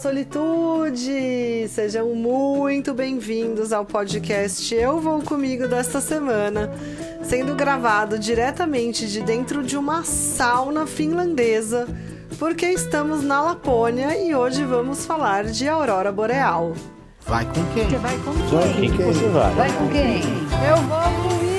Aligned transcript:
solitude! 0.00 1.68
Sejam 1.68 2.14
muito 2.14 2.94
bem-vindos 2.94 3.70
ao 3.70 3.84
podcast 3.84 4.74
Eu 4.74 4.98
Vou 4.98 5.20
Comigo 5.20 5.68
desta 5.68 6.00
semana, 6.00 6.70
sendo 7.22 7.54
gravado 7.54 8.18
diretamente 8.18 9.06
de 9.06 9.20
dentro 9.20 9.62
de 9.62 9.76
uma 9.76 10.02
sauna 10.02 10.86
finlandesa, 10.86 11.86
porque 12.38 12.66
estamos 12.66 13.22
na 13.22 13.42
Lapônia 13.42 14.18
e 14.18 14.34
hoje 14.34 14.64
vamos 14.64 15.04
falar 15.04 15.44
de 15.44 15.68
aurora 15.68 16.10
boreal. 16.10 16.72
Vai 17.26 17.44
com 17.44 17.62
quem? 17.74 17.84
Você 17.84 17.98
vai 17.98 18.18
com 18.18 18.32
quem? 18.32 18.48
Vai 18.48 18.72
com 18.72 18.96
quem 18.96 19.12
você 19.12 19.28
vai? 19.28 19.54
Vai 19.54 19.72
com 19.76 19.88
quem? 19.88 20.22
Eu 20.66 20.76
vou 20.76 21.28
comigo! 21.28 21.49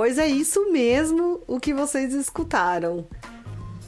Pois 0.00 0.16
é 0.16 0.26
isso 0.26 0.72
mesmo 0.72 1.42
o 1.46 1.60
que 1.60 1.74
vocês 1.74 2.14
escutaram. 2.14 3.06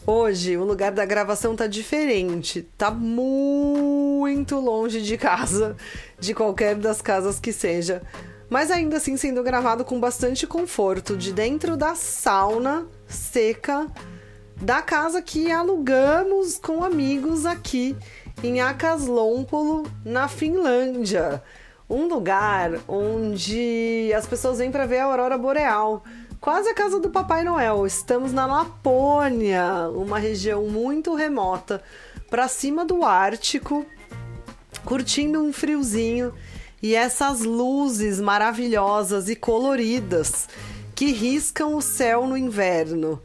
Hoje 0.07 0.59
o 0.59 0.63
lugar 0.63 0.93
da 0.93 1.07
gravação 1.07 1.57
tá 1.57 1.67
diferente, 1.67 2.69
tá 2.77 2.91
muito 2.91 4.61
longe 4.61 5.01
de 5.01 5.17
casa, 5.17 5.75
de 6.21 6.35
qualquer 6.35 6.75
das 6.75 7.01
casas 7.01 7.41
que 7.41 7.51
seja, 7.51 8.03
mas 8.51 8.71
ainda 8.71 8.99
assim 8.99 9.17
sendo 9.17 9.43
gravado 9.43 9.87
com 9.87 9.99
bastante 9.99 10.47
conforto, 10.47 11.17
de 11.17 11.33
dentro 11.33 11.79
da 11.79 11.95
sauna 11.95 12.87
seca 13.07 13.87
da 14.61 14.83
casa 14.83 15.23
que 15.23 15.51
alugamos 15.51 16.59
com 16.59 16.85
amigos 16.85 17.47
aqui 17.47 17.97
em 18.45 18.61
Akaslompolo, 18.61 19.91
na 20.05 20.29
Finlândia 20.29 21.43
um 21.93 22.09
lugar 22.09 22.81
onde 22.89 24.11
as 24.17 24.27
pessoas 24.27 24.57
vêm 24.57 24.71
para 24.71 24.87
ver 24.87 25.01
a 25.01 25.05
aurora 25.05 25.37
boreal. 25.37 26.03
Quase 26.41 26.71
a 26.71 26.75
casa 26.75 26.99
do 26.99 27.11
Papai 27.11 27.45
Noel. 27.45 27.87
Estamos 27.87 28.33
na 28.33 28.47
Lapônia, 28.47 29.91
uma 29.95 30.19
região 30.19 30.67
muito 30.69 31.15
remota, 31.15 31.83
para 32.31 32.49
cima 32.49 32.83
do 32.83 33.05
Ártico, 33.05 33.85
curtindo 34.87 35.43
um 35.43 35.53
friozinho 35.53 36.33
e 36.83 36.95
essas 36.95 37.43
luzes 37.43 38.19
maravilhosas 38.19 39.29
e 39.29 39.37
coloridas 39.37 40.49
que 40.95 41.13
riscam 41.13 41.77
o 41.77 41.83
céu 41.83 42.27
no 42.27 42.39
inverno. 42.39 43.21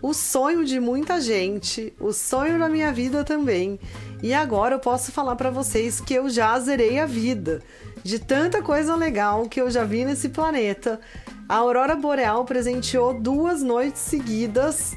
O 0.00 0.14
sonho 0.14 0.64
de 0.64 0.78
muita 0.78 1.20
gente, 1.20 1.92
o 1.98 2.12
sonho 2.12 2.56
da 2.56 2.68
minha 2.68 2.92
vida 2.92 3.24
também. 3.24 3.80
E 4.22 4.32
agora 4.32 4.76
eu 4.76 4.80
posso 4.80 5.10
falar 5.10 5.34
para 5.34 5.50
vocês 5.50 6.00
que 6.00 6.14
eu 6.14 6.30
já 6.30 6.58
zerei 6.60 7.00
a 7.00 7.06
vida 7.06 7.60
de 8.02 8.18
tanta 8.18 8.62
coisa 8.62 8.96
legal 8.96 9.48
que 9.48 9.60
eu 9.60 9.70
já 9.70 9.84
vi 9.84 10.04
nesse 10.04 10.28
planeta. 10.28 11.00
A 11.48 11.56
aurora 11.56 11.94
boreal 11.94 12.44
presenteou 12.44 13.14
duas 13.14 13.62
noites 13.62 14.00
seguidas 14.00 14.96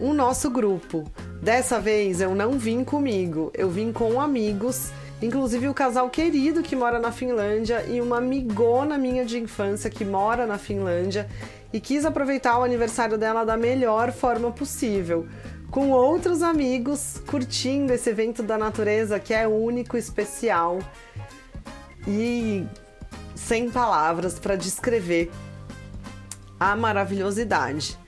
o 0.00 0.12
nosso 0.12 0.50
grupo. 0.50 1.04
Dessa 1.42 1.80
vez 1.80 2.20
eu 2.20 2.34
não 2.34 2.52
vim 2.52 2.84
comigo, 2.84 3.50
eu 3.54 3.68
vim 3.68 3.92
com 3.92 4.20
amigos, 4.20 4.90
inclusive 5.20 5.68
o 5.68 5.74
casal 5.74 6.08
querido 6.08 6.62
que 6.62 6.76
mora 6.76 6.98
na 6.98 7.12
Finlândia 7.12 7.84
e 7.86 8.00
uma 8.00 8.18
amigona 8.18 8.96
minha 8.96 9.24
de 9.24 9.38
infância 9.38 9.90
que 9.90 10.04
mora 10.04 10.46
na 10.46 10.58
Finlândia 10.58 11.28
e 11.72 11.80
quis 11.80 12.04
aproveitar 12.04 12.58
o 12.58 12.64
aniversário 12.64 13.18
dela 13.18 13.44
da 13.44 13.56
melhor 13.56 14.10
forma 14.12 14.50
possível, 14.50 15.26
com 15.70 15.90
outros 15.90 16.42
amigos 16.42 17.20
curtindo 17.26 17.92
esse 17.92 18.08
evento 18.08 18.42
da 18.42 18.56
natureza 18.56 19.20
que 19.20 19.34
é 19.34 19.46
único, 19.46 19.96
especial 19.96 20.78
e 22.08 22.66
sem 23.34 23.70
palavras 23.70 24.38
para 24.38 24.56
descrever 24.56 25.30
a 26.58 26.74
maravilhosidade. 26.74 27.98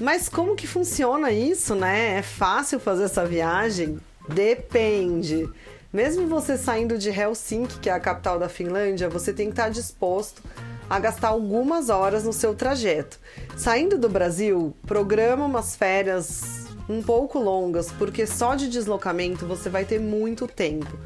Mas 0.00 0.28
como 0.28 0.54
que 0.54 0.66
funciona 0.66 1.32
isso, 1.32 1.74
né? 1.74 2.18
É 2.18 2.22
fácil 2.22 2.78
fazer 2.78 3.04
essa 3.04 3.26
viagem? 3.26 3.98
Depende. 4.28 5.50
Mesmo 5.92 6.26
você 6.26 6.56
saindo 6.56 6.96
de 6.96 7.10
Helsinki, 7.10 7.80
que 7.80 7.90
é 7.90 7.92
a 7.92 8.00
capital 8.00 8.38
da 8.38 8.48
Finlândia, 8.48 9.10
você 9.10 9.32
tem 9.32 9.46
que 9.46 9.52
estar 9.52 9.68
disposto 9.68 10.42
a 10.88 10.98
gastar 10.98 11.28
algumas 11.28 11.90
horas 11.90 12.24
no 12.24 12.32
seu 12.32 12.54
trajeto. 12.54 13.18
Saindo 13.56 13.98
do 13.98 14.08
Brasil, 14.08 14.74
programa 14.86 15.44
umas 15.44 15.76
férias 15.76 16.66
um 16.88 17.02
pouco 17.02 17.38
longas, 17.38 17.90
porque 17.92 18.26
só 18.26 18.54
de 18.54 18.68
deslocamento 18.68 19.46
você 19.46 19.68
vai 19.68 19.84
ter 19.84 20.00
muito 20.00 20.46
tempo. 20.46 20.98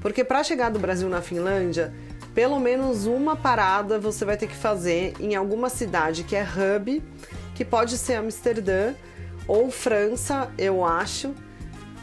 Porque 0.00 0.24
para 0.24 0.42
chegar 0.42 0.70
do 0.70 0.78
Brasil 0.78 1.08
na 1.08 1.20
Finlândia, 1.20 1.92
pelo 2.34 2.58
menos 2.58 3.06
uma 3.06 3.36
parada 3.36 3.98
você 3.98 4.24
vai 4.24 4.36
ter 4.36 4.46
que 4.46 4.56
fazer 4.56 5.14
em 5.20 5.34
alguma 5.34 5.68
cidade 5.68 6.24
que 6.24 6.36
é 6.36 6.42
hub, 6.44 7.02
que 7.54 7.64
pode 7.64 7.98
ser 7.98 8.14
Amsterdã 8.14 8.94
ou 9.46 9.70
França, 9.70 10.50
eu 10.56 10.84
acho, 10.84 11.34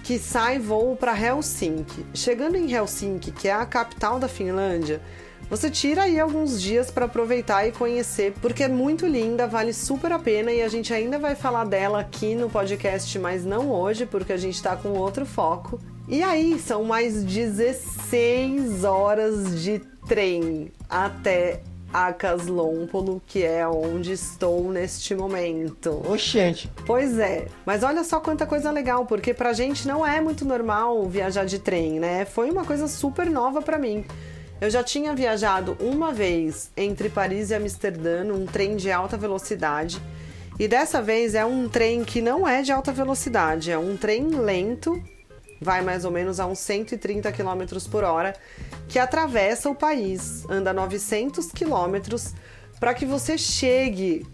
que 0.04 0.20
sai 0.20 0.60
voo 0.60 0.96
para 0.96 1.18
Helsinki. 1.18 2.06
Chegando 2.14 2.56
em 2.56 2.72
Helsinki, 2.72 3.32
que 3.32 3.48
é 3.48 3.54
a 3.54 3.66
capital 3.66 4.20
da 4.20 4.28
Finlândia, 4.28 5.02
você 5.50 5.70
tira 5.70 6.04
aí 6.04 6.20
alguns 6.20 6.62
dias 6.62 6.92
para 6.92 7.06
aproveitar 7.06 7.66
e 7.66 7.72
conhecer, 7.72 8.34
porque 8.42 8.64
é 8.64 8.68
muito 8.68 9.08
linda, 9.08 9.48
vale 9.48 9.72
super 9.72 10.12
a 10.12 10.20
pena 10.20 10.52
e 10.52 10.62
a 10.62 10.68
gente 10.68 10.94
ainda 10.94 11.18
vai 11.18 11.36
falar 11.36 11.66
dela 11.66 12.02
aqui 12.02 12.36
no 12.36 12.50
podcast, 12.50 13.18
mas 13.18 13.46
não 13.46 13.72
hoje, 13.72 14.06
porque 14.06 14.34
a 14.34 14.38
gente 14.38 14.56
está 14.56 14.76
com 14.76 14.90
outro 14.90 15.26
foco. 15.26 15.80
E 16.10 16.24
aí, 16.24 16.58
são 16.58 16.86
mais 16.86 17.22
16 17.22 18.86
horas 18.86 19.62
de 19.62 19.80
trem 20.08 20.72
até 20.90 21.60
Acaslompolo, 21.92 23.22
que 23.28 23.44
é 23.44 23.68
onde 23.68 24.14
estou 24.14 24.72
neste 24.72 25.14
momento. 25.14 26.02
Oxente. 26.10 26.72
Pois 26.86 27.20
é, 27.20 27.48
mas 27.66 27.84
olha 27.84 28.06
só 28.06 28.22
quanta 28.22 28.46
coisa 28.46 28.72
legal, 28.72 29.06
porque 29.06 29.34
pra 29.34 29.52
gente 29.52 29.86
não 29.86 30.06
é 30.06 30.22
muito 30.22 30.46
normal 30.46 31.06
viajar 31.10 31.46
de 31.46 31.60
trem, 31.60 32.00
né? 32.00 32.24
Foi 32.24 32.50
uma 32.50 32.64
coisa 32.64 32.88
super 32.88 33.30
nova 33.30 33.62
para 33.62 33.78
mim. 33.78 34.06
Eu 34.62 34.70
já 34.70 34.82
tinha 34.82 35.14
viajado 35.14 35.76
uma 35.80 36.14
vez 36.14 36.72
entre 36.78 37.10
Paris 37.10 37.50
e 37.50 37.56
Amsterdã 37.56 38.24
num 38.24 38.46
trem 38.46 38.78
de 38.78 38.90
alta 38.90 39.18
velocidade. 39.18 40.02
E 40.58 40.70
dessa 40.70 41.02
vez 41.02 41.36
é 41.36 41.46
um 41.46 41.68
trem 41.68 42.06
que 42.06 42.22
não 42.22 42.48
é 42.48 42.62
de 42.62 42.72
alta 42.72 42.94
velocidade, 42.94 43.72
é 43.72 43.78
um 43.78 43.98
trem 43.98 44.30
lento 44.30 45.04
vai 45.62 45.82
mais 45.82 46.06
ou 46.06 46.12
menos 46.12 46.40
a 46.40 46.46
uns 46.46 46.60
130 46.60 47.32
km 47.32 47.78
por 47.90 48.04
hora, 48.04 48.34
que 48.88 49.00
atravessa 49.00 49.70
o 49.70 49.76
país, 49.76 50.46
anda 50.50 50.74
900 50.74 51.52
km 51.52 52.16
para 52.80 52.94
que 52.94 53.06
você 53.06 53.38
chegue. 53.38 54.26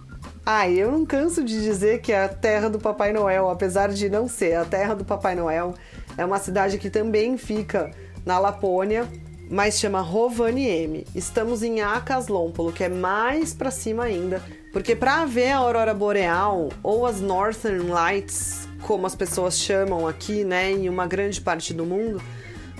Ai, 0.46 0.74
eu 0.74 0.92
não 0.92 1.06
canso 1.06 1.44
de 1.44 1.62
dizer 1.62 2.02
que 2.02 2.12
é 2.12 2.24
a 2.24 2.30
terra 2.30 2.70
do 2.70 2.80
Papai 2.80 3.14
Noel, 3.14 3.50
apesar 3.50 3.90
de 3.90 4.10
não 4.10 4.28
ser 4.28 4.56
a 4.56 4.66
terra 4.66 4.94
do 4.94 5.06
Papai 5.06 5.36
Noel. 5.36 5.74
É 6.18 6.26
uma 6.26 6.40
cidade 6.40 6.78
que 6.78 6.90
também 6.90 7.38
fica 7.38 7.92
na 8.26 8.38
Lapônia, 8.40 9.08
mas 9.50 9.80
chama 9.80 10.02
Rovaniemi. 10.02 11.06
Estamos 11.16 11.64
em 11.64 11.82
Akaslompolo, 11.82 12.72
que 12.72 12.84
é 12.84 12.90
mais 12.90 13.54
para 13.54 13.72
cima 13.72 14.04
ainda, 14.04 14.42
porque 14.72 14.96
para 14.96 15.26
ver 15.26 15.52
a 15.52 15.58
aurora 15.58 15.94
boreal 15.94 16.70
ou 16.82 17.06
as 17.06 17.22
Northern 17.22 17.88
Lights, 17.88 18.68
como 18.84 19.08
as 19.08 19.16
pessoas 19.16 19.58
chamam 19.58 20.08
aqui, 20.08 20.44
né, 20.44 20.72
em 20.72 20.90
uma 20.90 21.08
grande 21.08 21.42
parte 21.42 21.74
do 21.74 21.86
mundo, 21.86 22.22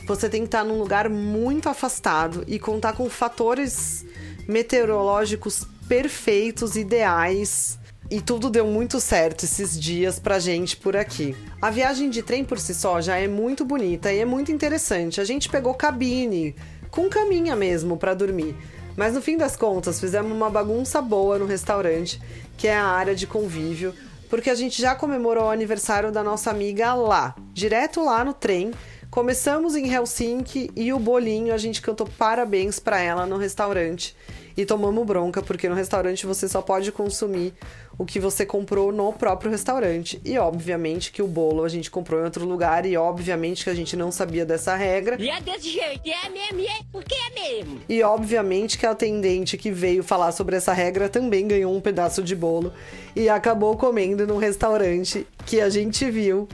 você 0.06 0.30
tem 0.30 0.42
que 0.42 0.48
estar 0.48 0.64
num 0.64 0.78
lugar 0.78 1.10
muito 1.10 1.70
afastado 1.70 2.44
e 2.48 2.60
contar 2.60 2.94
com 2.94 3.10
fatores 3.10 4.06
meteorológicos 4.48 5.66
perfeitos, 5.88 6.76
ideais. 6.76 7.80
E 8.12 8.22
tudo 8.22 8.50
deu 8.50 8.68
muito 8.68 9.00
certo 9.00 9.46
esses 9.46 9.80
dias 9.80 10.20
pra 10.20 10.38
gente 10.38 10.76
por 10.76 10.96
aqui. 10.96 11.36
A 11.62 11.72
viagem 11.72 12.10
de 12.10 12.22
trem 12.22 12.44
por 12.44 12.60
si 12.60 12.74
só 12.74 13.02
já 13.02 13.18
é 13.18 13.28
muito 13.28 13.64
bonita 13.64 14.12
e 14.12 14.20
é 14.20 14.26
muito 14.26 14.52
interessante. 14.52 15.22
A 15.22 15.24
gente 15.24 15.50
pegou 15.50 15.74
cabine, 15.74 16.54
com 16.92 17.10
caminha 17.10 17.56
mesmo 17.56 17.98
para 17.98 18.14
dormir. 18.14 18.56
Mas 18.96 19.14
no 19.14 19.22
fim 19.22 19.38
das 19.38 19.56
contas, 19.56 20.00
fizemos 20.00 20.32
uma 20.32 20.50
bagunça 20.50 21.02
boa 21.02 21.40
no 21.40 21.46
restaurante, 21.46 22.22
que 22.58 22.68
é 22.68 22.76
a 22.76 22.86
área 22.86 23.16
de 23.16 23.26
convívio, 23.26 23.94
porque 24.34 24.50
a 24.50 24.56
gente 24.56 24.82
já 24.82 24.96
comemorou 24.96 25.44
o 25.44 25.50
aniversário 25.52 26.12
da 26.12 26.24
nossa 26.24 26.50
amiga 26.50 26.96
lá, 26.96 27.36
direto 27.54 28.04
lá 28.04 28.26
no 28.26 28.34
trem. 28.34 28.72
Começamos 29.14 29.76
em 29.76 29.94
Helsinki 29.94 30.72
e 30.76 30.92
o 30.92 30.98
bolinho 30.98 31.54
a 31.54 31.58
gente 31.60 31.84
cantou 31.84 32.10
parabéns 32.18 32.80
para 32.80 33.00
ela 33.00 33.28
no 33.28 33.38
restaurante 33.38 34.16
e 34.58 34.66
tomamos 34.66 35.06
bronca 35.06 35.40
porque 35.40 35.70
no 35.70 35.76
restaurante 35.76 36.26
você 36.26 36.50
só 36.50 36.64
pode 36.64 36.92
consumir 36.92 37.54
o 37.96 38.06
que 38.06 38.20
você 38.20 38.44
comprou 38.44 38.92
no 38.92 39.14
próprio 39.14 39.52
restaurante. 39.52 40.20
E 40.26 40.36
obviamente 40.40 41.12
que 41.12 41.22
o 41.22 41.28
bolo 41.28 41.64
a 41.64 41.70
gente 41.70 41.92
comprou 41.92 42.22
em 42.22 42.24
outro 42.24 42.44
lugar 42.44 42.88
e 42.88 42.98
obviamente 42.98 43.64
que 43.64 43.70
a 43.70 43.76
gente 43.76 43.96
não 43.96 44.12
sabia 44.12 44.48
dessa 44.48 44.76
regra. 44.76 45.16
E 45.22 45.30
é 45.30 45.40
desse 45.40 45.70
jeito, 45.70 46.10
é 46.10 46.30
mesmo, 46.30 46.62
é 46.62 46.82
porque 46.92 47.14
é 47.14 47.40
mesmo. 47.40 47.82
E 47.88 48.02
obviamente 48.02 48.80
que 48.80 48.86
a 48.88 48.92
atendente 48.94 49.60
que 49.60 49.70
veio 49.70 50.02
falar 50.02 50.32
sobre 50.32 50.56
essa 50.56 50.74
regra 50.74 51.08
também 51.08 51.48
ganhou 51.48 51.72
um 51.72 51.80
pedaço 51.80 52.24
de 52.24 52.36
bolo 52.36 52.74
e 53.16 53.30
acabou 53.30 53.78
comendo 53.78 54.26
num 54.26 54.38
restaurante 54.38 55.28
que 55.46 55.62
a 55.62 55.70
gente 55.70 56.10
viu. 56.10 56.48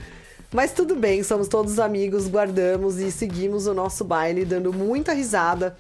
Mas 0.52 0.72
tudo 0.72 0.96
bem, 0.96 1.22
somos 1.22 1.48
todos 1.48 1.78
amigos, 1.78 2.28
guardamos 2.28 2.98
e 2.98 3.12
seguimos 3.12 3.68
o 3.68 3.74
nosso 3.74 4.04
baile, 4.04 4.44
dando 4.44 4.74
muita 4.74 5.14
risada, 5.14 5.78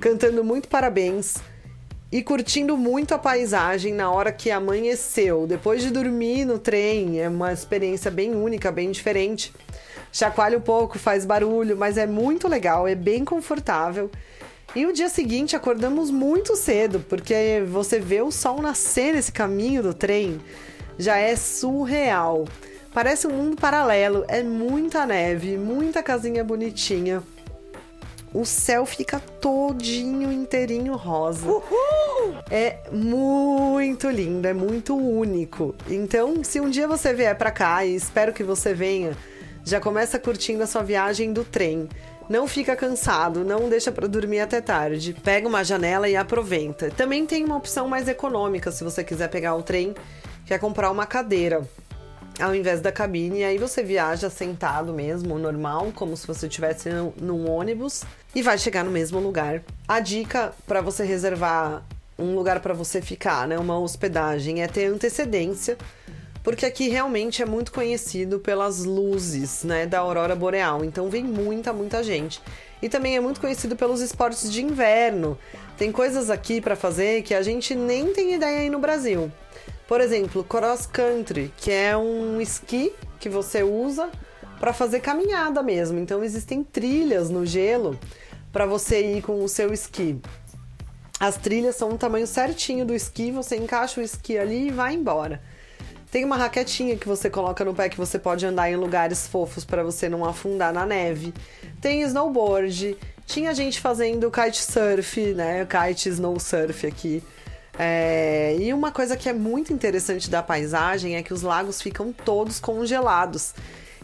cantando 0.00 0.42
muito 0.42 0.66
parabéns 0.66 1.36
e 2.10 2.20
curtindo 2.20 2.76
muito 2.76 3.14
a 3.14 3.18
paisagem 3.18 3.94
na 3.94 4.10
hora 4.10 4.32
que 4.32 4.50
amanheceu. 4.50 5.46
Depois 5.46 5.80
de 5.80 5.90
dormir 5.90 6.44
no 6.44 6.58
trem, 6.58 7.20
é 7.20 7.28
uma 7.28 7.52
experiência 7.52 8.10
bem 8.10 8.34
única, 8.34 8.72
bem 8.72 8.90
diferente. 8.90 9.52
Chacoalha 10.10 10.58
um 10.58 10.62
pouco, 10.62 10.98
faz 10.98 11.24
barulho, 11.24 11.76
mas 11.76 11.96
é 11.96 12.04
muito 12.04 12.48
legal, 12.48 12.88
é 12.88 12.96
bem 12.96 13.24
confortável. 13.24 14.10
E 14.74 14.86
o 14.86 14.92
dia 14.92 15.08
seguinte 15.08 15.54
acordamos 15.54 16.10
muito 16.10 16.56
cedo, 16.56 16.98
porque 17.08 17.62
você 17.68 18.00
vê 18.00 18.20
o 18.22 18.32
sol 18.32 18.60
nascer 18.60 19.14
nesse 19.14 19.30
caminho 19.30 19.84
do 19.84 19.94
trem 19.94 20.40
já 20.98 21.16
é 21.16 21.36
surreal. 21.36 22.44
Parece 22.92 23.28
um 23.28 23.30
mundo 23.30 23.56
paralelo, 23.56 24.24
é 24.26 24.42
muita 24.42 25.06
neve, 25.06 25.56
muita 25.56 26.02
casinha 26.02 26.42
bonitinha. 26.42 27.22
O 28.34 28.44
céu 28.44 28.84
fica 28.84 29.20
todinho 29.40 30.32
inteirinho 30.32 30.96
rosa. 30.96 31.48
Uhul! 31.48 32.34
É 32.50 32.78
muito 32.90 34.10
lindo, 34.10 34.46
é 34.46 34.52
muito 34.52 34.96
único. 34.96 35.74
Então, 35.88 36.42
se 36.42 36.60
um 36.60 36.68
dia 36.68 36.88
você 36.88 37.12
vier 37.12 37.36
para 37.38 37.52
cá 37.52 37.84
e 37.84 37.94
espero 37.94 38.32
que 38.32 38.42
você 38.42 38.74
venha, 38.74 39.16
já 39.64 39.80
começa 39.80 40.18
curtindo 40.18 40.64
a 40.64 40.66
sua 40.66 40.82
viagem 40.82 41.32
do 41.32 41.44
trem. 41.44 41.88
Não 42.28 42.46
fica 42.48 42.74
cansado, 42.74 43.44
não 43.44 43.68
deixa 43.68 43.92
para 43.92 44.08
dormir 44.08 44.40
até 44.40 44.60
tarde. 44.60 45.14
Pega 45.24 45.46
uma 45.48 45.64
janela 45.64 46.08
e 46.08 46.16
aproveita. 46.16 46.90
Também 46.90 47.24
tem 47.24 47.44
uma 47.44 47.56
opção 47.56 47.88
mais 47.88 48.08
econômica 48.08 48.72
se 48.72 48.82
você 48.82 49.04
quiser 49.04 49.28
pegar 49.28 49.54
o 49.54 49.62
trem, 49.62 49.94
que 50.44 50.54
é 50.54 50.58
comprar 50.58 50.90
uma 50.90 51.06
cadeira 51.06 51.62
ao 52.38 52.54
invés 52.54 52.80
da 52.80 52.92
cabine. 52.92 53.40
E 53.40 53.44
aí 53.44 53.58
você 53.58 53.82
viaja 53.82 54.30
sentado 54.30 54.92
mesmo, 54.92 55.38
normal, 55.38 55.92
como 55.94 56.16
se 56.16 56.26
você 56.26 56.46
estivesse 56.46 56.88
num 57.20 57.50
ônibus 57.50 58.04
e 58.34 58.42
vai 58.42 58.58
chegar 58.58 58.84
no 58.84 58.90
mesmo 58.90 59.18
lugar. 59.18 59.62
A 59.88 60.00
dica 60.00 60.52
para 60.66 60.80
você 60.80 61.04
reservar 61.04 61.82
um 62.18 62.34
lugar 62.34 62.60
para 62.60 62.74
você 62.74 63.00
ficar, 63.00 63.48
né, 63.48 63.58
uma 63.58 63.78
hospedagem, 63.78 64.62
é 64.62 64.68
ter 64.68 64.86
antecedência 64.86 65.78
porque 66.42 66.64
aqui 66.64 66.88
realmente 66.88 67.42
é 67.42 67.46
muito 67.46 67.70
conhecido 67.70 68.38
pelas 68.38 68.84
luzes, 68.84 69.62
né, 69.62 69.86
da 69.86 69.98
aurora 69.98 70.34
boreal. 70.34 70.84
Então 70.84 71.10
vem 71.10 71.22
muita, 71.22 71.72
muita 71.72 72.02
gente. 72.02 72.40
E 72.80 72.88
também 72.88 73.14
é 73.14 73.20
muito 73.20 73.40
conhecido 73.40 73.76
pelos 73.76 74.00
esportes 74.00 74.50
de 74.50 74.62
inverno. 74.62 75.36
Tem 75.76 75.92
coisas 75.92 76.30
aqui 76.30 76.60
para 76.60 76.74
fazer 76.74 77.22
que 77.22 77.34
a 77.34 77.42
gente 77.42 77.74
nem 77.74 78.12
tem 78.12 78.34
ideia 78.34 78.60
aí 78.60 78.70
no 78.70 78.78
Brasil. 78.78 79.30
Por 79.90 80.00
exemplo, 80.00 80.44
cross 80.44 80.86
country, 80.86 81.52
que 81.56 81.72
é 81.72 81.96
um 81.96 82.40
esqui 82.40 82.92
que 83.18 83.28
você 83.28 83.64
usa 83.64 84.08
para 84.60 84.72
fazer 84.72 85.00
caminhada 85.00 85.64
mesmo. 85.64 85.98
Então 85.98 86.22
existem 86.22 86.62
trilhas 86.62 87.28
no 87.28 87.44
gelo 87.44 87.98
para 88.52 88.66
você 88.66 89.16
ir 89.16 89.20
com 89.20 89.42
o 89.42 89.48
seu 89.48 89.74
esqui. 89.74 90.20
As 91.18 91.36
trilhas 91.36 91.74
são 91.74 91.90
o 91.90 91.98
tamanho 91.98 92.28
certinho 92.28 92.86
do 92.86 92.94
esqui, 92.94 93.32
você 93.32 93.56
encaixa 93.56 94.00
o 94.00 94.04
esqui 94.04 94.38
ali 94.38 94.68
e 94.68 94.70
vai 94.70 94.94
embora. 94.94 95.42
Tem 96.08 96.24
uma 96.24 96.36
raquetinha 96.36 96.96
que 96.96 97.08
você 97.08 97.28
coloca 97.28 97.64
no 97.64 97.74
pé 97.74 97.88
que 97.88 97.96
você 97.96 98.16
pode 98.16 98.46
andar 98.46 98.70
em 98.70 98.76
lugares 98.76 99.26
fofos 99.26 99.64
para 99.64 99.82
você 99.82 100.08
não 100.08 100.24
afundar 100.24 100.72
na 100.72 100.86
neve. 100.86 101.34
Tem 101.80 102.02
snowboard. 102.02 102.96
Tinha 103.26 103.52
gente 103.52 103.80
fazendo 103.80 104.30
kitesurf, 104.30 105.34
né? 105.34 105.66
Kite 105.66 106.10
snow 106.10 106.38
surf 106.38 106.86
aqui. 106.86 107.24
É... 107.82 108.56
E 108.60 108.74
uma 108.74 108.92
coisa 108.92 109.16
que 109.16 109.26
é 109.26 109.32
muito 109.32 109.72
interessante 109.72 110.28
da 110.28 110.42
paisagem 110.42 111.16
é 111.16 111.22
que 111.22 111.32
os 111.32 111.40
lagos 111.40 111.80
ficam 111.80 112.12
todos 112.12 112.60
congelados. 112.60 113.54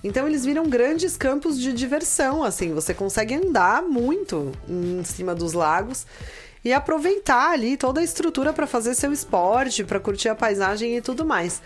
Então 0.03 0.27
eles 0.27 0.47
viram 0.47 0.67
grandes 0.67 1.15
campos 1.15 1.61
de 1.61 1.75
diversão, 1.75 2.43
assim, 2.43 2.73
você 2.73 2.95
consegue 2.95 3.35
andar 3.35 3.83
muito 3.83 4.53
em 4.67 5.05
cima 5.05 5.35
dos 5.35 5.53
lagos 5.53 6.07
e 6.65 6.73
aproveitar 6.73 7.51
ali 7.51 7.77
toda 7.77 8.01
a 8.01 8.05
estrutura 8.05 8.51
para 8.53 8.67
fazer 8.67 8.95
seu 8.95 9.13
esporte, 9.13 9.85
para 9.85 10.01
curtir 10.01 10.31
a 10.31 10.35
paisagem 10.35 10.97
e 10.97 11.03
tudo 11.03 11.27
mais. 11.27 11.61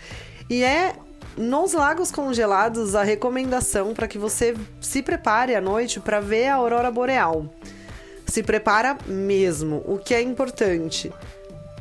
E 0.49 0.63
é 0.63 0.95
nos 1.37 1.71
lagos 1.73 2.11
congelados 2.11 2.93
a 2.93 3.03
recomendação 3.03 3.93
para 3.93 4.07
que 4.07 4.17
você 4.17 4.53
se 4.81 5.01
prepare 5.01 5.55
à 5.55 5.61
noite 5.61 5.99
para 6.01 6.19
ver 6.19 6.47
a 6.47 6.55
aurora 6.55 6.91
boreal. 6.91 7.45
Se 8.25 8.43
prepara 8.43 8.97
mesmo, 9.05 9.81
o 9.85 9.97
que 9.97 10.13
é 10.13 10.21
importante. 10.21 11.11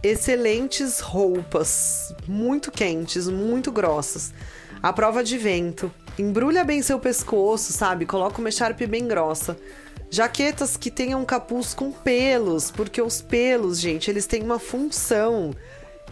Excelentes 0.02 0.98
roupas, 1.00 2.14
muito 2.26 2.72
quentes, 2.72 3.28
muito 3.28 3.70
grossas. 3.70 4.32
A 4.82 4.94
prova 4.94 5.22
de 5.22 5.36
vento. 5.36 5.92
Embrulha 6.18 6.64
bem 6.64 6.80
seu 6.80 6.98
pescoço, 6.98 7.70
sabe? 7.70 8.06
Coloca 8.06 8.38
uma 8.38 8.48
echarpe 8.48 8.86
bem 8.86 9.06
grossa. 9.06 9.58
Jaquetas 10.08 10.74
que 10.74 10.90
tenham 10.90 11.22
capuz 11.26 11.74
com 11.74 11.92
pelos, 11.92 12.70
porque 12.70 13.02
os 13.02 13.20
pelos, 13.20 13.78
gente, 13.78 14.10
eles 14.10 14.26
têm 14.26 14.42
uma 14.42 14.58
função 14.58 15.54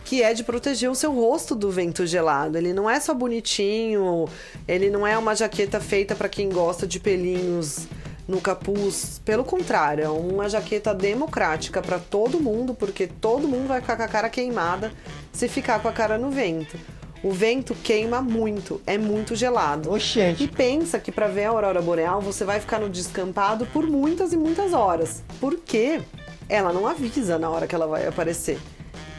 que 0.05 0.23
é 0.23 0.35
de 0.35 0.45
proteger 0.45 0.91
o 0.91 0.95
seu 0.95 1.13
rosto 1.13 1.55
do 1.55 1.71
vento 1.71 2.07
gelado. 2.07 2.59
Ele 2.59 2.75
não 2.75 2.91
é 2.91 3.01
só 3.01 3.15
bonitinho, 3.15 4.27
ele 4.67 4.91
não 4.91 5.07
é 5.07 5.17
uma 5.17 5.35
jaqueta 5.35 5.81
feita 5.81 6.15
para 6.15 6.29
quem 6.29 6.51
gosta 6.51 6.87
de 6.87 7.01
pelinhos 7.01 7.89
no 8.29 8.41
capuz. 8.41 9.21
Pelo 9.25 9.43
contrário, 9.43 10.05
é 10.05 10.09
uma 10.09 10.49
jaqueta 10.49 10.95
democrática 10.95 11.81
para 11.81 11.99
todo 11.99 12.39
mundo, 12.39 12.75
porque 12.75 13.07
todo 13.07 13.49
mundo 13.49 13.67
vai 13.67 13.81
ficar 13.81 13.97
com 13.97 14.03
a 14.03 14.09
cara 14.09 14.29
queimada 14.29 14.93
se 15.33 15.49
ficar 15.49 15.81
com 15.81 15.89
a 15.89 15.93
cara 15.93 16.19
no 16.19 16.31
vento. 16.31 16.79
O 17.23 17.33
vento 17.33 17.75
queima 17.75 18.23
muito, 18.23 18.81
é 18.87 18.97
muito 18.97 19.35
gelado. 19.35 19.91
Oxente. 19.91 20.45
E 20.45 20.47
pensa 20.47 21.01
que 21.01 21.11
para 21.11 21.27
ver 21.27 21.47
a 21.47 21.49
aurora 21.49 21.83
boreal 21.83 22.21
você 22.21 22.45
vai 22.45 22.61
ficar 22.61 22.79
no 22.79 22.89
descampado 22.89 23.67
por 23.67 23.87
muitas 23.87 24.33
e 24.33 24.37
muitas 24.37 24.73
horas. 24.73 25.23
Porque 25.41 26.01
ela 26.49 26.73
não 26.73 26.87
avisa 26.87 27.39
na 27.39 27.51
hora 27.51 27.67
que 27.67 27.75
ela 27.75 27.89
vai 27.89 28.07
aparecer. 28.07 28.61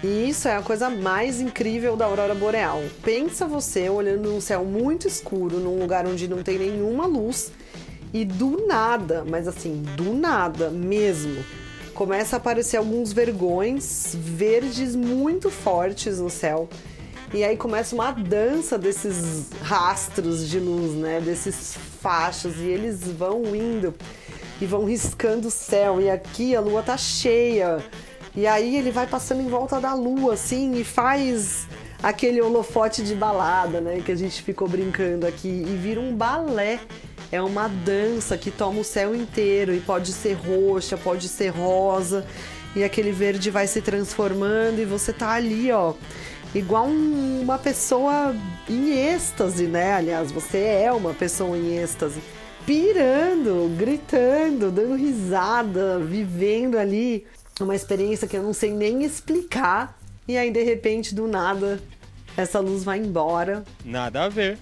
E 0.02 0.30
isso 0.30 0.48
é 0.48 0.56
a 0.56 0.62
coisa 0.62 0.90
mais 0.90 1.42
incrível 1.42 1.98
da 1.98 2.06
aurora 2.06 2.34
boreal. 2.34 2.82
Pensa 3.04 3.46
você 3.46 3.90
olhando 3.90 4.34
um 4.34 4.40
céu 4.40 4.64
muito 4.64 5.06
escuro, 5.06 5.60
num 5.60 5.78
lugar 5.78 6.08
onde 6.08 6.26
não 6.26 6.42
tem 6.42 6.58
nenhuma 6.58 7.06
luz, 7.06 7.52
e 8.14 8.26
do 8.26 8.66
nada, 8.68 9.24
mas 9.28 9.48
assim, 9.48 9.84
do 9.96 10.14
nada 10.14 10.70
mesmo, 10.70 11.44
começa 11.94 12.36
a 12.36 12.38
aparecer 12.38 12.78
alguns 12.78 13.12
vergões 13.12 14.16
verdes 14.18 14.96
muito 14.96 15.50
fortes 15.50 16.20
no 16.20 16.30
céu. 16.30 16.70
E 17.32 17.44
aí 17.44 17.56
começa 17.56 17.94
uma 17.94 18.12
dança 18.12 18.78
desses 18.78 19.52
rastros 19.62 20.50
de 20.50 20.60
luz, 20.60 20.94
né? 20.94 21.22
Desses 21.22 21.78
fachos, 22.02 22.58
e 22.58 22.64
eles 22.64 23.04
vão 23.04 23.56
indo 23.56 23.94
e 24.60 24.66
vão 24.66 24.86
riscando 24.86 25.48
o 25.48 25.51
céu. 25.51 26.01
E 26.01 26.10
aqui 26.10 26.56
a 26.56 26.60
lua 26.60 26.82
tá 26.82 26.98
cheia. 26.98 27.84
E 28.36 28.48
aí 28.48 28.75
ele 28.75 28.89
vai 28.89 29.06
passando 29.06 29.42
em 29.42 29.48
volta 29.48 29.80
da 29.80 29.94
lua, 29.94 30.34
assim, 30.34 30.74
e 30.75 30.84
faz 30.84 31.68
aquele 32.01 32.42
holofote 32.42 33.04
de 33.04 33.13
balada, 33.13 33.80
né? 33.80 34.01
Que 34.04 34.12
a 34.12 34.16
gente 34.16 34.42
ficou 34.42 34.68
brincando 34.68 35.28
aqui. 35.28 35.48
E 35.48 35.78
vira 35.80 36.00
um 36.00 36.16
balé. 36.16 36.80
É 37.31 37.41
uma 37.41 37.67
dança 37.67 38.38
que 38.38 38.50
toma 38.50 38.79
o 38.79 38.83
céu 38.83 39.13
inteiro 39.13 39.74
e 39.74 39.79
pode 39.79 40.12
ser 40.12 40.33
roxa, 40.33 40.98
pode 40.98 41.27
ser 41.27 41.50
rosa. 41.50 42.25
E 42.75 42.83
aquele 42.83 43.12
verde 43.12 43.51
vai 43.51 43.67
se 43.67 43.81
transformando 43.81 44.79
e 44.79 44.86
você 44.86 45.13
tá 45.13 45.31
ali, 45.31 45.71
ó. 45.71 45.93
Igual 46.53 46.88
um, 46.88 47.41
uma 47.41 47.59
pessoa 47.59 48.36
em 48.67 48.91
êxtase, 48.91 49.67
né? 49.67 49.93
Aliás, 49.93 50.31
você 50.31 50.57
é 50.57 50.91
uma 50.91 51.13
pessoa 51.13 51.55
em 51.55 51.77
êxtase. 51.77 52.19
Pirando, 52.65 53.75
gritando, 53.77 54.71
dando 54.71 54.95
risada, 54.95 56.00
vivendo 56.00 56.77
ali 56.77 57.25
uma 57.59 57.75
experiência 57.75 58.27
que 58.27 58.38
eu 58.38 58.43
não 58.43 58.53
sei 58.53 58.71
nem 58.71 59.03
explicar. 59.03 60.00
E 60.27 60.38
aí, 60.38 60.51
de 60.51 60.63
repente, 60.63 61.13
do 61.13 61.27
nada, 61.27 61.79
essa 62.36 62.59
luz 62.59 62.83
vai 62.83 63.00
embora. 63.00 63.63
Nada 63.83 64.25
a 64.25 64.29
ver. 64.29 64.57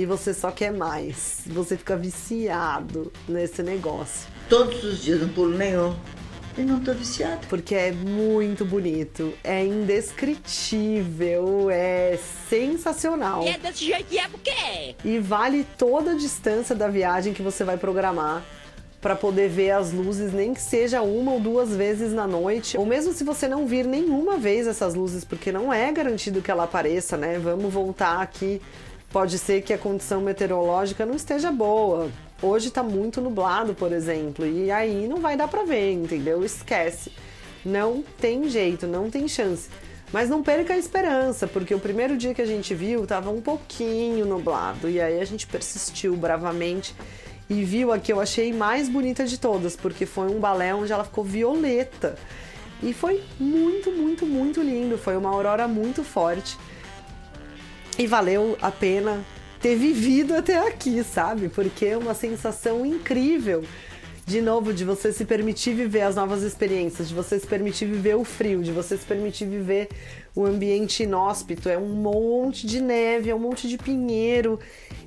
E 0.00 0.06
você 0.06 0.32
só 0.32 0.50
quer 0.50 0.72
mais. 0.72 1.42
Você 1.48 1.76
fica 1.76 1.94
viciado 1.94 3.12
nesse 3.28 3.62
negócio. 3.62 4.30
Todos 4.48 4.82
os 4.82 5.02
dias, 5.02 5.20
não 5.20 5.28
pulo 5.28 5.58
nenhum. 5.58 5.94
E 6.56 6.62
não 6.62 6.80
tô 6.80 6.94
viciado. 6.94 7.46
Porque 7.48 7.74
é 7.74 7.92
muito 7.92 8.64
bonito, 8.64 9.34
é 9.44 9.62
indescritível, 9.62 11.68
é 11.70 12.18
sensacional. 12.48 13.44
E 13.44 13.48
é 13.48 13.58
desse 13.58 13.84
jeito 13.84 14.06
e 14.10 14.18
é 14.18 14.26
porque 14.26 14.48
é. 14.48 14.94
E 15.04 15.18
vale 15.18 15.66
toda 15.76 16.12
a 16.12 16.14
distância 16.14 16.74
da 16.74 16.88
viagem 16.88 17.34
que 17.34 17.42
você 17.42 17.62
vai 17.62 17.76
programar 17.76 18.42
para 19.02 19.14
poder 19.14 19.50
ver 19.50 19.72
as 19.72 19.92
luzes, 19.92 20.32
nem 20.32 20.54
que 20.54 20.62
seja 20.62 21.02
uma 21.02 21.32
ou 21.32 21.40
duas 21.40 21.76
vezes 21.76 22.14
na 22.14 22.26
noite, 22.26 22.78
ou 22.78 22.86
mesmo 22.86 23.12
se 23.12 23.22
você 23.22 23.46
não 23.46 23.66
vir 23.66 23.84
nenhuma 23.84 24.38
vez 24.38 24.66
essas 24.66 24.94
luzes, 24.94 25.26
porque 25.26 25.52
não 25.52 25.70
é 25.70 25.92
garantido 25.92 26.40
que 26.40 26.50
ela 26.50 26.64
apareça, 26.64 27.18
né? 27.18 27.38
Vamos 27.38 27.70
voltar 27.70 28.22
aqui. 28.22 28.62
Pode 29.10 29.38
ser 29.38 29.62
que 29.62 29.72
a 29.72 29.78
condição 29.78 30.20
meteorológica 30.20 31.04
não 31.04 31.16
esteja 31.16 31.50
boa. 31.50 32.10
Hoje 32.40 32.70
tá 32.70 32.82
muito 32.82 33.20
nublado, 33.20 33.74
por 33.74 33.92
exemplo, 33.92 34.46
e 34.46 34.70
aí 34.70 35.08
não 35.08 35.18
vai 35.18 35.36
dar 35.36 35.48
para 35.48 35.64
ver, 35.64 35.92
entendeu? 35.92 36.44
Esquece. 36.44 37.10
Não 37.64 38.04
tem 38.20 38.48
jeito, 38.48 38.86
não 38.86 39.10
tem 39.10 39.26
chance. 39.26 39.68
Mas 40.12 40.28
não 40.28 40.42
perca 40.42 40.74
a 40.74 40.78
esperança, 40.78 41.46
porque 41.46 41.74
o 41.74 41.80
primeiro 41.80 42.16
dia 42.16 42.32
que 42.32 42.40
a 42.40 42.46
gente 42.46 42.74
viu 42.74 43.06
tava 43.06 43.30
um 43.30 43.40
pouquinho 43.40 44.24
nublado 44.24 44.88
e 44.88 45.00
aí 45.00 45.20
a 45.20 45.24
gente 45.24 45.46
persistiu 45.46 46.16
bravamente 46.16 46.94
e 47.48 47.64
viu 47.64 47.92
a 47.92 47.98
que 47.98 48.12
eu 48.12 48.20
achei 48.20 48.52
mais 48.52 48.88
bonita 48.88 49.26
de 49.26 49.38
todas, 49.38 49.74
porque 49.74 50.06
foi 50.06 50.28
um 50.28 50.38
balé 50.38 50.72
onde 50.72 50.92
ela 50.92 51.04
ficou 51.04 51.24
violeta. 51.24 52.16
E 52.82 52.94
foi 52.94 53.22
muito, 53.38 53.90
muito, 53.90 54.24
muito 54.24 54.62
lindo. 54.62 54.96
Foi 54.96 55.16
uma 55.16 55.30
aurora 55.30 55.68
muito 55.68 56.02
forte. 56.02 56.56
E 57.98 58.06
valeu 58.06 58.56
a 58.62 58.70
pena 58.70 59.24
ter 59.60 59.76
vivido 59.76 60.34
até 60.34 60.66
aqui, 60.66 61.02
sabe? 61.04 61.48
Porque 61.48 61.86
é 61.86 61.96
uma 61.96 62.14
sensação 62.14 62.84
incrível. 62.84 63.62
De 64.26 64.40
novo, 64.40 64.72
de 64.72 64.84
você 64.84 65.12
se 65.12 65.24
permitir 65.24 65.74
viver 65.74 66.02
as 66.02 66.14
novas 66.14 66.42
experiências, 66.42 67.08
de 67.08 67.14
você 67.14 67.38
se 67.38 67.46
permitir 67.46 67.86
viver 67.86 68.14
o 68.14 68.22
frio, 68.22 68.62
de 68.62 68.70
você 68.70 68.96
se 68.96 69.04
permitir 69.04 69.44
viver 69.44 69.88
o 70.36 70.46
ambiente 70.46 71.02
inóspito. 71.02 71.68
É 71.68 71.76
um 71.76 71.88
monte 71.88 72.64
de 72.64 72.80
neve, 72.80 73.28
é 73.28 73.34
um 73.34 73.40
monte 73.40 73.68
de 73.68 73.76
pinheiro. 73.76 74.60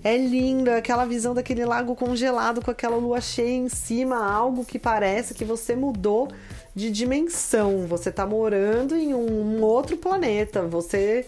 É 0.04 0.18
lindo, 0.18 0.70
é 0.70 0.78
aquela 0.78 1.06
visão 1.06 1.34
daquele 1.34 1.64
lago 1.64 1.96
congelado 1.96 2.62
com 2.62 2.70
aquela 2.70 2.98
lua 2.98 3.22
cheia 3.22 3.56
em 3.56 3.70
cima, 3.70 4.30
algo 4.30 4.66
que 4.66 4.78
parece 4.78 5.34
que 5.34 5.46
você 5.46 5.74
mudou 5.74 6.28
de 6.76 6.92
dimensão. 6.92 7.88
Você 7.88 8.12
tá 8.12 8.26
morando 8.26 8.94
em 8.94 9.14
um 9.14 9.62
outro 9.62 9.96
planeta. 9.96 10.64
Você 10.64 11.26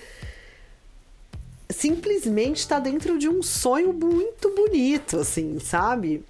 simplesmente 1.76 2.58
está 2.58 2.80
dentro 2.80 3.18
de 3.18 3.28
um 3.28 3.44
sonho 3.44 3.92
muito 3.94 4.54
bonito, 4.56 5.20
assim, 5.20 5.60
sabe? 5.60 6.24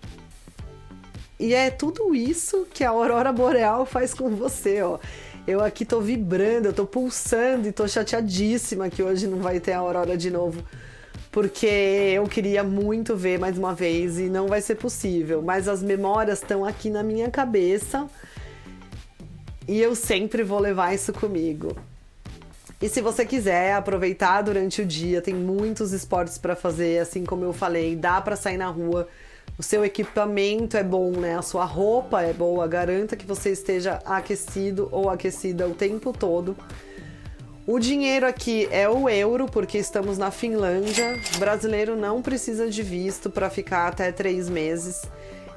E 1.39 1.53
é 1.53 1.69
tudo 1.69 2.15
isso 2.15 2.65
que 2.73 2.83
a 2.83 2.89
aurora 2.89 3.31
boreal 3.31 3.85
faz 3.85 4.13
com 4.13 4.29
você, 4.29 4.81
ó. 4.81 4.99
Eu 5.47 5.63
aqui 5.63 5.85
tô 5.85 6.01
vibrando, 6.01 6.67
eu 6.67 6.73
tô 6.73 6.85
pulsando 6.85 7.67
e 7.67 7.71
tô 7.71 7.87
chateadíssima 7.87 8.89
que 8.89 9.03
hoje 9.03 9.27
não 9.27 9.37
vai 9.37 9.59
ter 9.59 9.73
a 9.73 9.79
aurora 9.79 10.17
de 10.17 10.31
novo. 10.31 10.63
Porque 11.31 11.67
eu 11.67 12.23
queria 12.27 12.63
muito 12.63 13.15
ver 13.15 13.37
mais 13.37 13.57
uma 13.57 13.73
vez 13.73 14.17
e 14.17 14.23
não 14.23 14.47
vai 14.47 14.61
ser 14.61 14.75
possível. 14.75 15.41
Mas 15.41 15.67
as 15.67 15.83
memórias 15.83 16.41
estão 16.41 16.65
aqui 16.65 16.89
na 16.89 17.03
minha 17.03 17.29
cabeça 17.29 18.07
e 19.67 19.79
eu 19.79 19.93
sempre 19.95 20.41
vou 20.41 20.59
levar 20.59 20.95
isso 20.95 21.13
comigo. 21.13 21.75
E 22.81 22.89
se 22.89 23.01
você 23.01 23.25
quiser 23.25 23.73
aproveitar 23.73 24.41
durante 24.41 24.81
o 24.81 24.85
dia, 24.85 25.21
tem 25.21 25.33
muitos 25.33 25.93
esportes 25.93 26.37
para 26.37 26.55
fazer, 26.55 26.99
assim 26.99 27.23
como 27.23 27.45
eu 27.45 27.53
falei, 27.53 27.95
dá 27.95 28.19
para 28.19 28.35
sair 28.35 28.57
na 28.57 28.67
rua. 28.67 29.07
O 29.57 29.63
seu 29.63 29.85
equipamento 29.85 30.75
é 30.75 30.83
bom, 30.83 31.11
né? 31.11 31.37
A 31.37 31.41
sua 31.41 31.63
roupa 31.63 32.21
é 32.21 32.33
boa, 32.33 32.67
garanta 32.67 33.15
que 33.15 33.25
você 33.25 33.51
esteja 33.51 34.01
aquecido 34.05 34.89
ou 34.91 35.09
aquecida 35.09 35.65
o 35.67 35.73
tempo 35.73 36.11
todo. 36.11 36.57
O 37.65 37.79
dinheiro 37.79 38.27
aqui 38.27 38.67
é 38.69 38.87
o 38.89 39.09
euro, 39.09 39.45
porque 39.45 39.77
estamos 39.77 40.17
na 40.17 40.29
Finlândia. 40.29 41.17
O 41.35 41.39
brasileiro 41.39 41.95
não 41.95 42.21
precisa 42.21 42.69
de 42.69 42.83
visto 42.83 43.29
para 43.29 43.49
ficar 43.49 43.87
até 43.87 44.11
três 44.11 44.49
meses. 44.49 45.03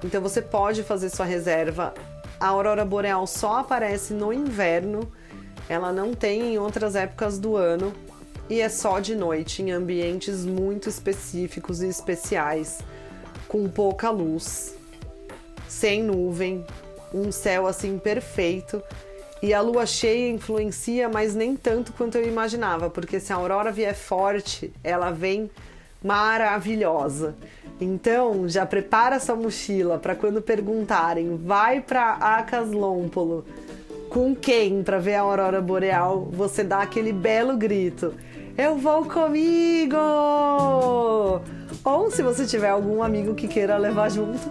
Então 0.03 0.23
você 0.23 0.41
pode 0.41 0.85
fazer 0.85 1.11
sua 1.11 1.27
reserva. 1.27 1.93
A 2.39 2.47
aurora 2.47 2.85
boreal 2.85 3.27
só 3.27 3.59
aparece 3.59 4.15
no 4.15 4.33
inverno 4.33 5.13
ela 5.69 5.93
não 5.93 6.15
tem 6.15 6.55
em 6.55 6.59
outras 6.59 6.97
épocas 6.97 7.39
do 7.39 7.57
ano 7.57 7.93
e 8.49 8.61
é 8.61 8.69
só 8.69 8.99
de 8.99 9.15
noite 9.15 9.63
em 9.63 9.71
ambientes 9.71 10.45
muito 10.45 10.89
específicos 10.89 11.83
e 11.83 11.89
especiais, 11.89 12.79
com 13.47 13.69
pouca 13.69 14.09
luz, 14.09 14.75
sem 15.69 16.03
nuvem, 16.03 16.65
um 17.13 17.31
céu 17.31 17.67
assim 17.67 17.99
perfeito. 17.99 18.83
E 19.43 19.53
a 19.53 19.61
lua 19.61 19.87
cheia 19.87 20.31
influencia, 20.31 21.09
mas 21.09 21.35
nem 21.35 21.55
tanto 21.55 21.93
quanto 21.93 22.17
eu 22.17 22.27
imaginava, 22.27 22.91
porque 22.91 23.21
se 23.21 23.33
a 23.33 23.37
aurora 23.37 23.71
vier 23.71 23.95
forte, 23.95 24.73
ela 24.83 25.11
vem 25.11 25.51
maravilhosa. 26.03 27.37
Então, 27.81 28.49
já 28.49 28.67
prepara 28.67 29.21
sua 29.21 29.37
mochila 29.37 29.99
para 29.99 30.17
quando 30.17 30.43
perguntarem, 30.43 31.37
vai 31.37 31.81
para 31.81 32.15
Acaslômpolo 32.15 33.45
com 34.09 34.35
quem 34.35 34.83
para 34.83 34.99
ver 34.99 35.15
a 35.15 35.21
aurora 35.21 35.61
boreal, 35.61 36.29
você 36.33 36.65
dá 36.65 36.81
aquele 36.83 37.13
belo 37.13 37.57
grito: 37.57 38.15
"Eu 38.57 38.77
vou 38.77 39.05
comigo!" 39.05 39.97
Ou 41.85 42.11
se 42.11 42.23
você 42.23 42.45
tiver 42.47 42.71
algum 42.71 43.03
amigo 43.03 43.35
que 43.35 43.47
queira 43.49 43.77
levar 43.77 44.11
junto, 44.11 44.51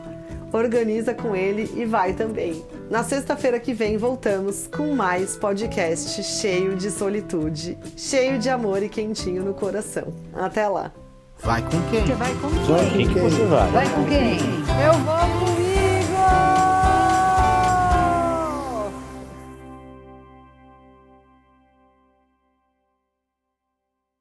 organiza 0.51 1.13
com 1.13 1.35
ele 1.35 1.69
e 1.75 1.85
vai 1.85 2.13
também. 2.13 2.63
Na 2.89 3.03
sexta-feira 3.03 3.59
que 3.59 3.73
vem 3.73 3.97
voltamos 3.97 4.67
com 4.67 4.93
mais 4.93 5.35
podcast 5.35 6.23
cheio 6.23 6.75
de 6.75 6.89
solitude, 6.89 7.77
cheio 7.97 8.39
de 8.39 8.49
amor 8.49 8.81
e 8.81 8.89
quentinho 8.89 9.43
no 9.43 9.53
coração. 9.53 10.13
Até 10.33 10.67
lá. 10.67 10.91
Vai 11.43 11.61
com 11.61 11.81
quem? 11.91 12.05
Você 12.05 12.13
vai 12.13 12.33
com 12.35 12.47
Vai 12.47 12.85
com 12.85 12.91
quem? 12.97 13.07
quem 13.07 13.21
você 13.23 13.45
vai? 13.45 13.71
Vai 13.71 13.89
com 13.89 14.05
quem? 14.05 14.37
Eu 14.83 14.93
vou 15.03 15.56